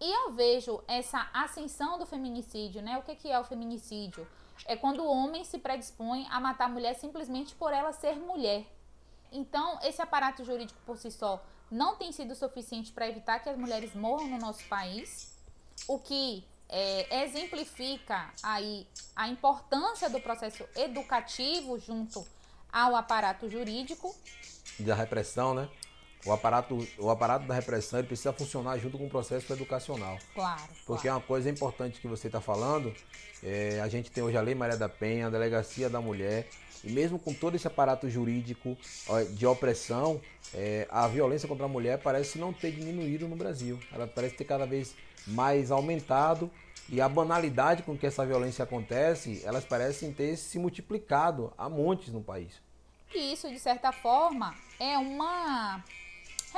E 0.00 0.12
eu 0.12 0.32
vejo 0.32 0.82
essa 0.86 1.28
ascensão 1.32 1.98
do 1.98 2.06
feminicídio, 2.06 2.82
né? 2.82 2.98
O 2.98 3.02
que, 3.02 3.14
que 3.14 3.30
é 3.30 3.38
o 3.38 3.44
feminicídio? 3.44 4.26
É 4.66 4.76
quando 4.76 5.02
o 5.02 5.08
homem 5.08 5.44
se 5.44 5.58
predispõe 5.58 6.26
a 6.30 6.38
matar 6.38 6.66
a 6.66 6.68
mulher 6.68 6.94
simplesmente 6.94 7.54
por 7.54 7.72
ela 7.72 7.92
ser 7.92 8.16
mulher. 8.16 8.66
Então, 9.32 9.78
esse 9.82 10.00
aparato 10.00 10.44
jurídico 10.44 10.78
por 10.84 10.98
si 10.98 11.10
só 11.10 11.42
não 11.70 11.96
tem 11.96 12.12
sido 12.12 12.34
suficiente 12.34 12.92
para 12.92 13.08
evitar 13.08 13.40
que 13.40 13.48
as 13.48 13.56
mulheres 13.56 13.94
morram 13.94 14.28
no 14.28 14.38
nosso 14.38 14.64
país, 14.68 15.34
o 15.88 15.98
que 15.98 16.44
é, 16.68 17.24
exemplifica 17.24 18.30
aí 18.42 18.86
a 19.14 19.28
importância 19.28 20.08
do 20.08 20.20
processo 20.20 20.64
educativo 20.74 21.78
junto 21.78 22.26
ao 22.72 22.94
aparato 22.94 23.48
jurídico. 23.48 24.14
Da 24.78 24.94
repressão, 24.94 25.54
né? 25.54 25.68
O 26.24 26.32
aparato, 26.32 26.86
o 26.98 27.10
aparato 27.10 27.46
da 27.46 27.54
repressão 27.54 27.98
ele 27.98 28.08
precisa 28.08 28.32
funcionar 28.32 28.78
junto 28.78 28.98
com 28.98 29.06
o 29.06 29.10
processo 29.10 29.52
educacional. 29.52 30.18
Claro. 30.34 30.62
Porque 30.84 31.02
claro. 31.02 31.08
é 31.08 31.12
uma 31.12 31.20
coisa 31.20 31.48
importante 31.48 32.00
que 32.00 32.08
você 32.08 32.26
está 32.26 32.40
falando. 32.40 32.92
É, 33.42 33.80
a 33.80 33.88
gente 33.88 34.10
tem 34.10 34.24
hoje 34.24 34.36
a 34.36 34.40
Lei 34.40 34.54
Maria 34.54 34.76
da 34.76 34.88
Penha, 34.88 35.26
a 35.26 35.30
Delegacia 35.30 35.88
da 35.88 36.00
Mulher, 36.00 36.48
e 36.82 36.90
mesmo 36.90 37.18
com 37.18 37.32
todo 37.32 37.54
esse 37.54 37.66
aparato 37.66 38.08
jurídico 38.08 38.76
de 39.30 39.46
opressão, 39.46 40.20
é, 40.54 40.86
a 40.90 41.06
violência 41.06 41.48
contra 41.48 41.66
a 41.66 41.68
mulher 41.68 41.98
parece 41.98 42.38
não 42.38 42.52
ter 42.52 42.72
diminuído 42.72 43.28
no 43.28 43.36
Brasil. 43.36 43.78
Ela 43.92 44.06
parece 44.06 44.36
ter 44.36 44.44
cada 44.44 44.66
vez 44.66 44.94
mais 45.26 45.70
aumentado 45.70 46.50
e 46.88 47.00
a 47.00 47.08
banalidade 47.08 47.82
com 47.82 47.96
que 47.96 48.06
essa 48.06 48.24
violência 48.24 48.62
acontece, 48.62 49.42
elas 49.44 49.64
parecem 49.64 50.12
ter 50.12 50.36
se 50.36 50.58
multiplicado 50.58 51.52
a 51.58 51.68
montes 51.68 52.12
no 52.12 52.22
país. 52.22 52.60
E 53.12 53.32
isso, 53.32 53.48
de 53.48 53.58
certa 53.58 53.90
forma, 53.90 54.54
é 54.78 54.96
uma 54.96 55.82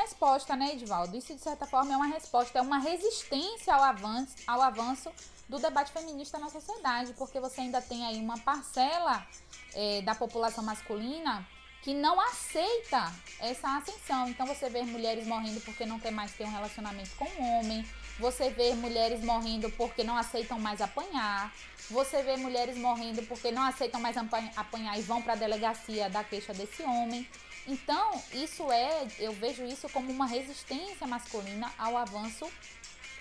resposta, 0.00 0.57
né, 0.57 0.73
Edvaldo? 0.73 1.17
Isso, 1.17 1.35
de 1.35 1.40
certa 1.40 1.67
forma, 1.67 1.93
é 1.93 1.97
uma 1.97 2.07
resposta, 2.07 2.59
é 2.59 2.62
uma 2.62 2.78
resistência 2.78 3.75
ao 3.75 3.83
avanço, 3.83 4.35
ao 4.47 4.61
avanço 4.62 5.11
do 5.49 5.59
debate 5.59 5.93
feminista 5.93 6.38
na 6.38 6.50
sociedade, 6.50 7.14
porque 7.14 7.40
você 7.40 7.62
ainda 7.62 7.81
tem 7.81 8.05
aí 8.07 8.19
uma 8.21 8.38
parcela 8.38 9.26
é, 9.75 10.02
da 10.02 10.14
população 10.14 10.62
masculina 10.62 11.47
que 11.83 11.95
não 11.95 12.21
aceita 12.21 13.12
essa 13.38 13.76
ascensão. 13.76 14.28
Então 14.28 14.47
você 14.47 14.69
vê 14.69 14.83
mulheres 14.83 15.26
morrendo 15.26 15.61
porque 15.62 15.87
não 15.87 15.99
quer 15.99 16.11
mais 16.11 16.33
ter 16.33 16.45
um 16.45 16.50
relacionamento 16.50 17.11
com 17.17 17.25
um 17.25 17.59
homem, 17.59 17.88
você 18.19 18.50
vê 18.50 18.75
mulheres 18.75 19.25
morrendo 19.25 19.71
porque 19.71 20.02
não 20.02 20.17
aceitam 20.17 20.59
mais 20.59 20.81
apanhar, 20.81 21.52
você 21.88 22.23
vê 22.23 22.37
mulheres 22.37 22.76
morrendo 22.76 23.23
porque 23.23 23.50
não 23.50 23.62
aceitam 23.62 24.00
mais 24.00 24.17
apanhar 24.17 24.99
e 24.99 25.02
vão 25.02 25.23
para 25.23 25.35
a 25.35 25.37
delegacia 25.37 26.11
da 26.11 26.23
queixa 26.25 26.52
desse 26.52 26.83
homem. 26.83 27.26
Então, 27.69 28.23
isso 28.33 28.73
é, 28.73 29.07
eu 29.19 29.31
vejo 29.33 29.63
isso 29.63 29.91
como 29.91 30.11
uma 30.11 30.27
resistência 30.27 31.07
masculina 31.07 31.71
ao 31.77 31.99
avanço 31.99 32.51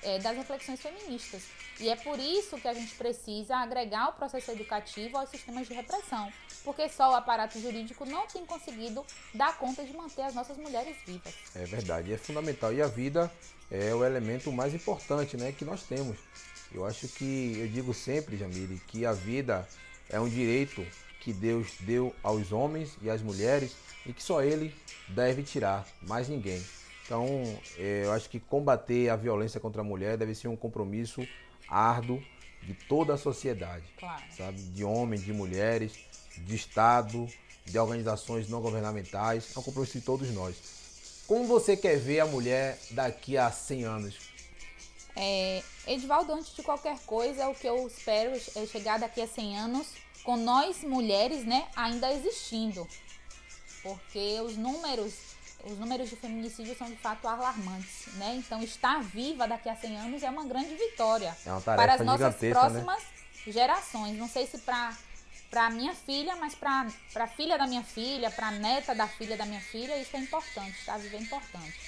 é, 0.01 0.19
das 0.19 0.37
reflexões 0.37 0.79
feministas. 0.79 1.43
E 1.81 1.89
é 1.89 1.97
por 1.97 2.17
isso 2.17 2.57
que 2.57 2.67
a 2.67 2.73
gente 2.73 2.95
precisa 2.95 3.57
agregar 3.57 4.07
o 4.07 4.13
processo 4.13 4.49
educativo 4.51 5.17
aos 5.17 5.29
sistemas 5.29 5.67
de 5.67 5.73
repressão, 5.73 6.31
porque 6.63 6.87
só 6.87 7.11
o 7.11 7.15
aparato 7.15 7.59
jurídico 7.59 8.05
não 8.05 8.25
tem 8.25 8.45
conseguido 8.45 9.05
dar 9.33 9.57
conta 9.57 9.83
de 9.83 9.91
manter 9.91 10.21
as 10.21 10.33
nossas 10.33 10.55
mulheres 10.55 10.95
vivas. 11.05 11.33
É 11.53 11.65
verdade, 11.65 12.13
é 12.13 12.17
fundamental. 12.17 12.73
E 12.73 12.81
a 12.81 12.87
vida 12.87 13.29
é 13.69 13.93
o 13.93 14.05
elemento 14.05 14.49
mais 14.49 14.73
importante 14.73 15.35
né, 15.35 15.51
que 15.51 15.65
nós 15.65 15.83
temos. 15.83 16.17
Eu 16.71 16.85
acho 16.85 17.05
que, 17.09 17.57
eu 17.59 17.67
digo 17.67 17.93
sempre, 17.93 18.37
Jamile, 18.37 18.81
que 18.87 19.05
a 19.05 19.11
vida 19.11 19.67
é 20.09 20.17
um 20.21 20.29
direito 20.29 20.85
que 21.19 21.33
Deus 21.33 21.73
deu 21.81 22.15
aos 22.23 22.51
homens 22.51 22.97
e 23.01 23.09
às 23.09 23.21
mulheres 23.21 23.75
e 24.05 24.13
que 24.13 24.23
só 24.23 24.41
ele 24.41 24.73
deve 25.09 25.43
tirar, 25.43 25.85
mais 26.01 26.29
ninguém. 26.29 26.63
Então, 27.05 27.25
é, 27.77 28.03
eu 28.05 28.11
acho 28.11 28.29
que 28.29 28.39
combater 28.39 29.09
a 29.09 29.15
violência 29.15 29.59
contra 29.59 29.81
a 29.81 29.83
mulher 29.83 30.17
deve 30.17 30.35
ser 30.35 30.47
um 30.47 30.55
compromisso 30.55 31.25
árduo 31.69 32.21
de 32.63 32.73
toda 32.73 33.13
a 33.13 33.17
sociedade, 33.17 33.85
claro. 33.97 34.23
sabe? 34.35 34.61
De 34.61 34.83
homens, 34.83 35.23
de 35.23 35.31
mulheres, 35.31 35.93
de 36.37 36.55
Estado, 36.55 37.27
de 37.65 37.79
organizações 37.79 38.49
não 38.49 38.61
governamentais, 38.61 39.55
é 39.55 39.59
um 39.59 39.63
compromisso 39.63 39.97
de 39.97 40.03
todos 40.03 40.29
nós. 40.31 40.55
Como 41.27 41.45
você 41.45 41.75
quer 41.75 41.97
ver 41.97 42.21
a 42.21 42.25
mulher 42.25 42.77
daqui 42.91 43.37
a 43.37 43.51
100 43.51 43.83
anos? 43.83 44.17
É, 45.15 45.63
Edvaldo, 45.87 46.33
antes 46.33 46.55
de 46.55 46.61
qualquer 46.61 46.99
coisa, 46.99 47.47
o 47.49 47.55
que 47.55 47.67
eu 47.67 47.87
espero 47.87 48.31
é 48.55 48.65
chegar 48.65 48.99
daqui 48.99 49.21
a 49.21 49.27
100 49.27 49.57
anos 49.57 49.87
com 50.27 50.35
nós 50.35 50.83
mulheres, 50.83 51.45
né, 51.45 51.65
ainda 51.73 52.11
existindo 52.11 52.85
porque 53.87 54.41
os 54.41 54.57
números, 54.57 55.13
os 55.63 55.77
números 55.77 56.09
de 56.09 56.17
feminicídio 56.17 56.77
são 56.77 56.89
de 56.89 56.97
fato 56.97 57.25
alarmantes, 57.25 58.07
né? 58.15 58.35
Então 58.35 58.61
estar 58.61 59.01
viva 59.01 59.47
daqui 59.47 59.69
a 59.69 59.75
100 59.77 59.97
anos 59.97 60.23
é 60.23 60.29
uma 60.29 60.43
grande 60.43 60.75
vitória 60.75 61.33
é 61.45 61.51
uma 61.51 61.61
para 61.61 61.93
as 61.93 62.01
nossas 62.01 62.41
né? 62.41 62.49
próximas 62.49 63.01
né? 63.01 63.53
gerações. 63.53 64.17
Não 64.17 64.27
sei 64.27 64.45
se 64.45 64.57
para 64.57 64.93
para 65.49 65.69
minha 65.69 65.95
filha, 65.95 66.35
mas 66.35 66.53
para 66.53 66.87
a 67.15 67.27
filha 67.27 67.57
da 67.57 67.65
minha 67.65 67.83
filha, 67.83 68.29
para 68.29 68.47
a 68.47 68.51
neta 68.51 68.93
da 68.93 69.07
filha 69.07 69.37
da 69.37 69.45
minha 69.45 69.61
filha, 69.61 69.97
isso 69.97 70.13
é 70.17 70.19
importante, 70.19 70.77
estar 70.77 70.97
viva 70.97 71.15
é 71.15 71.19
importante. 71.21 71.79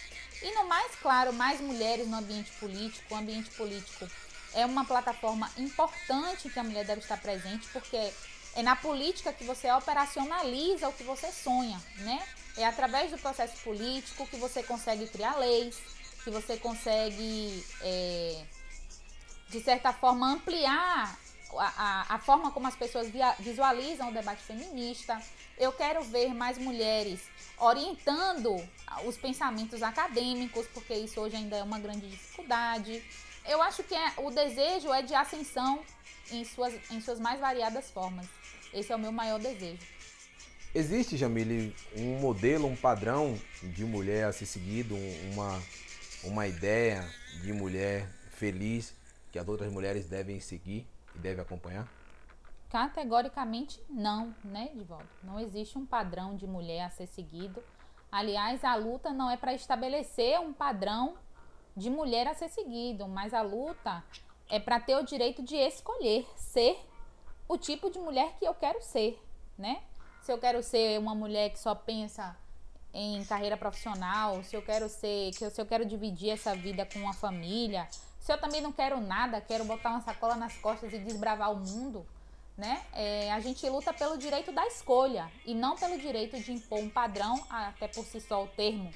E 0.41 0.55
no 0.55 0.65
mais 0.65 0.95
claro, 0.95 1.33
mais 1.33 1.59
mulheres 1.59 2.07
no 2.07 2.15
ambiente 2.15 2.49
político. 2.53 3.13
O 3.13 3.17
ambiente 3.17 3.51
político 3.51 4.07
é 4.53 4.65
uma 4.65 4.85
plataforma 4.85 5.49
importante 5.57 6.49
que 6.49 6.59
a 6.59 6.63
mulher 6.63 6.85
deve 6.85 7.01
estar 7.01 7.17
presente, 7.17 7.67
porque 7.69 8.11
é 8.55 8.63
na 8.63 8.75
política 8.75 9.31
que 9.31 9.43
você 9.43 9.71
operacionaliza 9.71 10.87
o 10.89 10.93
que 10.93 11.03
você 11.03 11.31
sonha, 11.31 11.79
né? 11.97 12.21
É 12.57 12.65
através 12.65 13.11
do 13.11 13.17
processo 13.17 13.55
político 13.63 14.27
que 14.27 14.37
você 14.37 14.63
consegue 14.63 15.07
criar 15.07 15.35
leis, 15.37 15.77
que 16.23 16.29
você 16.29 16.57
consegue, 16.57 17.65
é, 17.81 18.43
de 19.49 19.61
certa 19.61 19.93
forma, 19.93 20.33
ampliar 20.33 21.17
a, 21.57 22.07
a, 22.09 22.15
a, 22.15 22.19
forma 22.19 22.51
como 22.51 22.67
as 22.67 22.75
pessoas 22.75 23.09
via, 23.09 23.33
visualizam 23.39 24.09
o 24.09 24.13
debate 24.13 24.41
feminista. 24.41 25.21
Eu 25.57 25.71
quero 25.71 26.03
ver 26.03 26.33
mais 26.33 26.57
mulheres 26.57 27.21
orientando 27.57 28.55
os 29.05 29.17
pensamentos 29.17 29.81
acadêmicos, 29.83 30.67
porque 30.67 30.93
isso 30.93 31.19
hoje 31.19 31.35
ainda 31.35 31.57
é 31.57 31.63
uma 31.63 31.79
grande 31.79 32.09
dificuldade. 32.09 33.03
Eu 33.47 33.61
acho 33.61 33.83
que 33.83 33.95
é, 33.95 34.13
o 34.17 34.29
desejo 34.29 34.91
é 34.93 35.01
de 35.01 35.13
ascensão 35.13 35.81
em 36.31 36.43
suas, 36.43 36.73
em 36.91 37.01
suas 37.01 37.19
mais 37.19 37.39
variadas 37.39 37.89
formas. 37.89 38.27
Esse 38.73 38.91
é 38.91 38.95
o 38.95 38.99
meu 38.99 39.11
maior 39.11 39.39
desejo. 39.39 39.85
Existe, 40.73 41.17
Jamile, 41.17 41.75
um 41.95 42.19
modelo, 42.19 42.67
um 42.67 42.75
padrão 42.75 43.39
de 43.63 43.83
mulher 43.83 44.25
a 44.25 44.31
ser 44.31 44.45
seguido, 44.45 44.95
uma, 45.31 45.59
uma 46.23 46.47
ideia 46.47 47.03
de 47.41 47.51
mulher 47.51 48.07
feliz 48.31 48.93
que 49.31 49.39
as 49.39 49.47
outras 49.47 49.71
mulheres 49.71 50.07
devem 50.07 50.39
seguir 50.39 50.87
e 51.15 51.19
devem 51.19 51.41
acompanhar? 51.41 51.87
Categoricamente 52.69 53.81
não, 53.89 54.35
né, 54.43 54.69
Divaldo? 54.75 55.09
Não 55.23 55.39
existe 55.39 55.77
um 55.77 55.85
padrão 55.85 56.35
de 56.35 56.45
mulher 56.45 56.85
a 56.85 56.89
ser 56.91 57.07
seguido. 57.07 57.63
Aliás, 58.11 58.63
a 58.63 58.75
luta 58.75 59.11
não 59.11 59.29
é 59.29 59.37
para 59.37 59.53
estabelecer 59.53 60.39
um 60.39 60.53
padrão 60.53 61.15
de 61.79 61.89
mulher 61.89 62.27
a 62.27 62.33
ser 62.35 62.49
seguido, 62.49 63.07
mas 63.07 63.33
a 63.33 63.41
luta 63.41 64.03
é 64.49 64.59
para 64.59 64.79
ter 64.79 64.95
o 64.95 65.03
direito 65.03 65.41
de 65.41 65.55
escolher 65.55 66.27
ser 66.35 66.77
o 67.47 67.57
tipo 67.57 67.89
de 67.89 67.97
mulher 67.97 68.35
que 68.37 68.45
eu 68.45 68.53
quero 68.53 68.81
ser, 68.81 69.19
né? 69.57 69.81
Se 70.21 70.31
eu 70.31 70.37
quero 70.37 70.61
ser 70.61 70.99
uma 70.99 71.15
mulher 71.15 71.49
que 71.49 71.57
só 71.57 71.73
pensa 71.73 72.37
em 72.93 73.23
carreira 73.25 73.55
profissional, 73.55 74.43
se 74.43 74.55
eu 74.55 74.61
quero 74.61 74.89
ser, 74.89 75.33
se 75.33 75.59
eu 75.59 75.65
quero 75.65 75.85
dividir 75.85 76.31
essa 76.31 76.53
vida 76.55 76.85
com 76.85 76.99
uma 76.99 77.13
família, 77.13 77.87
se 78.19 78.31
eu 78.31 78.37
também 78.39 78.61
não 78.61 78.71
quero 78.71 78.99
nada, 78.99 79.39
quero 79.39 79.63
botar 79.65 79.91
uma 79.91 80.01
sacola 80.01 80.35
nas 80.35 80.57
costas 80.57 80.91
e 80.93 80.99
desbravar 80.99 81.51
o 81.51 81.57
mundo, 81.57 82.05
né? 82.57 82.83
É, 82.93 83.31
a 83.31 83.39
gente 83.39 83.67
luta 83.69 83.93
pelo 83.93 84.17
direito 84.17 84.51
da 84.51 84.67
escolha 84.67 85.31
e 85.45 85.55
não 85.55 85.75
pelo 85.75 85.97
direito 85.97 86.37
de 86.39 86.51
impor 86.51 86.79
um 86.79 86.89
padrão, 86.89 87.41
até 87.49 87.87
por 87.87 88.03
si 88.05 88.19
só 88.19 88.43
o 88.43 88.47
termo 88.47 88.91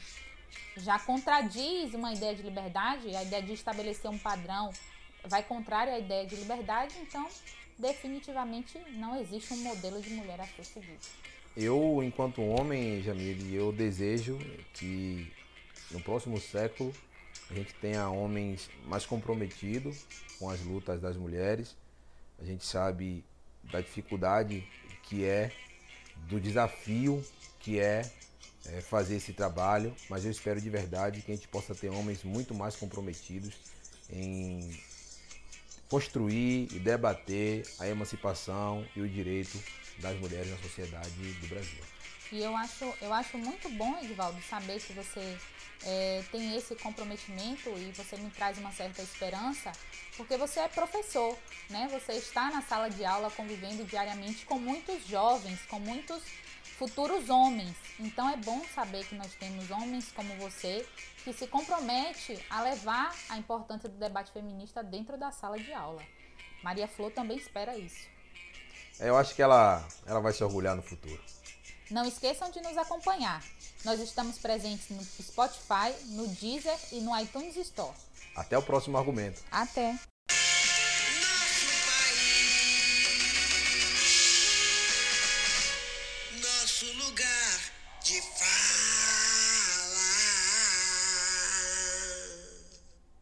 já 0.77 1.00
contradiz 1.00 1.93
uma 1.93 2.13
ideia 2.13 2.36
de 2.36 2.41
liberdade, 2.41 3.15
a 3.15 3.24
ideia 3.24 3.41
de 3.41 3.53
estabelecer 3.53 4.10
um 4.10 4.17
padrão 4.17 4.72
vai 5.25 5.43
contrário 5.43 5.93
à 5.93 6.00
ideia 6.00 6.25
de 6.25 6.36
liberdade, 6.36 6.95
então 7.01 7.27
definitivamente 7.77 8.77
não 8.91 9.19
existe 9.19 9.53
um 9.53 9.57
modelo 9.57 10.01
de 10.01 10.10
mulher 10.12 10.39
a 10.41 10.48
ser 10.48 10.65
seguido. 10.65 11.00
Eu, 11.55 12.01
enquanto 12.03 12.41
homem, 12.41 13.01
Jamile, 13.03 13.53
eu 13.53 13.72
desejo 13.72 14.39
que 14.74 15.31
no 15.91 16.01
próximo 16.01 16.39
século 16.39 16.93
a 17.50 17.53
gente 17.53 17.74
tenha 17.75 18.10
homens 18.10 18.69
mais 18.86 19.05
comprometidos 19.05 20.05
com 20.39 20.50
as 20.50 20.60
lutas 20.62 21.00
das 21.00 21.15
mulheres. 21.15 21.75
A 22.39 22.43
gente 22.43 22.65
sabe 22.65 23.24
da 23.72 23.79
dificuldade 23.79 24.67
que 25.03 25.24
é, 25.24 25.51
do 26.27 26.39
desafio 26.39 27.24
que 27.60 27.79
é, 27.79 28.12
é 28.65 28.82
fazer 28.82 29.15
esse 29.15 29.34
trabalho, 29.34 29.96
mas 30.10 30.25
eu 30.25 30.32
espero 30.32 30.60
de 30.62 30.70
verdade 30.70 31.22
que 31.22 31.32
a 31.32 31.36
gente 31.36 31.48
possa 31.48 31.75
ter 31.75 31.89
homens 31.89 32.24
muito 32.24 32.53
mais 32.53 32.75
comprometidos 32.75 33.53
em 34.10 34.79
construir 35.89 36.70
e 36.72 36.79
debater 36.79 37.65
a 37.79 37.88
emancipação 37.88 38.86
e 38.96 39.01
o 39.01 39.08
direito 39.08 39.62
das 40.00 40.17
mulheres 40.20 40.50
na 40.50 40.58
sociedade 40.58 41.10
do 41.10 41.48
Brasil. 41.48 41.84
E 42.32 42.41
eu 42.41 42.55
acho, 42.58 42.91
eu 43.00 43.13
acho 43.13 43.38
muito 43.38 43.70
bom, 43.70 43.96
Edvaldo, 44.01 44.41
saber 44.50 44.82
que 44.82 44.91
você 44.93 45.38
é, 45.86 46.24
tem 46.32 46.55
esse 46.55 46.75
comprometimento 46.75 47.70
e 47.77 47.91
você 47.91 48.17
me 48.17 48.29
traz 48.32 48.58
uma 48.58 48.72
certa 48.72 49.03
esperança, 49.03 49.72
porque 50.17 50.36
você 50.36 50.62
é 50.62 50.67
professor, 50.67 51.38
né? 51.70 51.88
Você 51.91 52.13
está 52.13 52.50
na 52.50 52.62
sala 52.63 52.89
de 52.89 53.05
aula 53.05 53.29
convivendo 53.29 53.84
diariamente 53.84 54.46
com 54.46 54.58
muitos 54.58 55.05
jovens, 55.05 55.60
com 55.67 55.79
muitos 55.79 56.24
futuros 56.77 57.30
homens. 57.30 57.75
Então 58.00 58.30
é 58.30 58.38
bom 58.38 58.62
saber 58.74 59.06
que 59.06 59.15
nós 59.15 59.34
temos 59.36 59.70
homens 59.72 60.12
como 60.12 60.36
você 60.36 60.86
que 61.24 61.34
se 61.34 61.48
compromete 61.48 62.44
a 62.50 62.62
levar 62.62 63.15
a 63.30 63.38
importância 63.38 63.88
do 63.88 63.98
debate 63.98 64.32
feminista 64.32 64.84
dentro 64.84 65.18
da 65.18 65.32
sala 65.32 65.58
de 65.58 65.72
aula. 65.74 66.01
Maria 66.63 66.88
Flor 66.88 67.12
também 67.12 67.38
espera 67.38 67.77
isso. 67.77 68.08
É, 69.00 69.10
eu 69.10 69.18
acho 69.18 69.34
que 69.36 69.42
ela, 69.42 69.86
ela 70.06 70.20
vai 70.20 70.34
se 70.34 70.44
orgulhar 70.44 70.75
no 70.75 70.82
futuro. 70.82 71.22
Não 71.89 72.06
esqueçam 72.06 72.50
de 72.50 72.62
nos 72.62 72.77
acompanhar. 72.77 73.44
Nós 73.84 74.00
estamos 74.00 74.38
presentes 74.38 74.89
no 74.89 75.03
Spotify, 75.03 75.94
no 76.08 76.27
Deezer 76.27 76.77
e 76.92 77.01
no 77.01 77.18
iTunes 77.20 77.56
Store. 77.58 77.96
Até 78.36 78.58
o 78.58 78.63
próximo 78.63 78.98
argumento. 78.98 79.42
Até! 79.51 80.00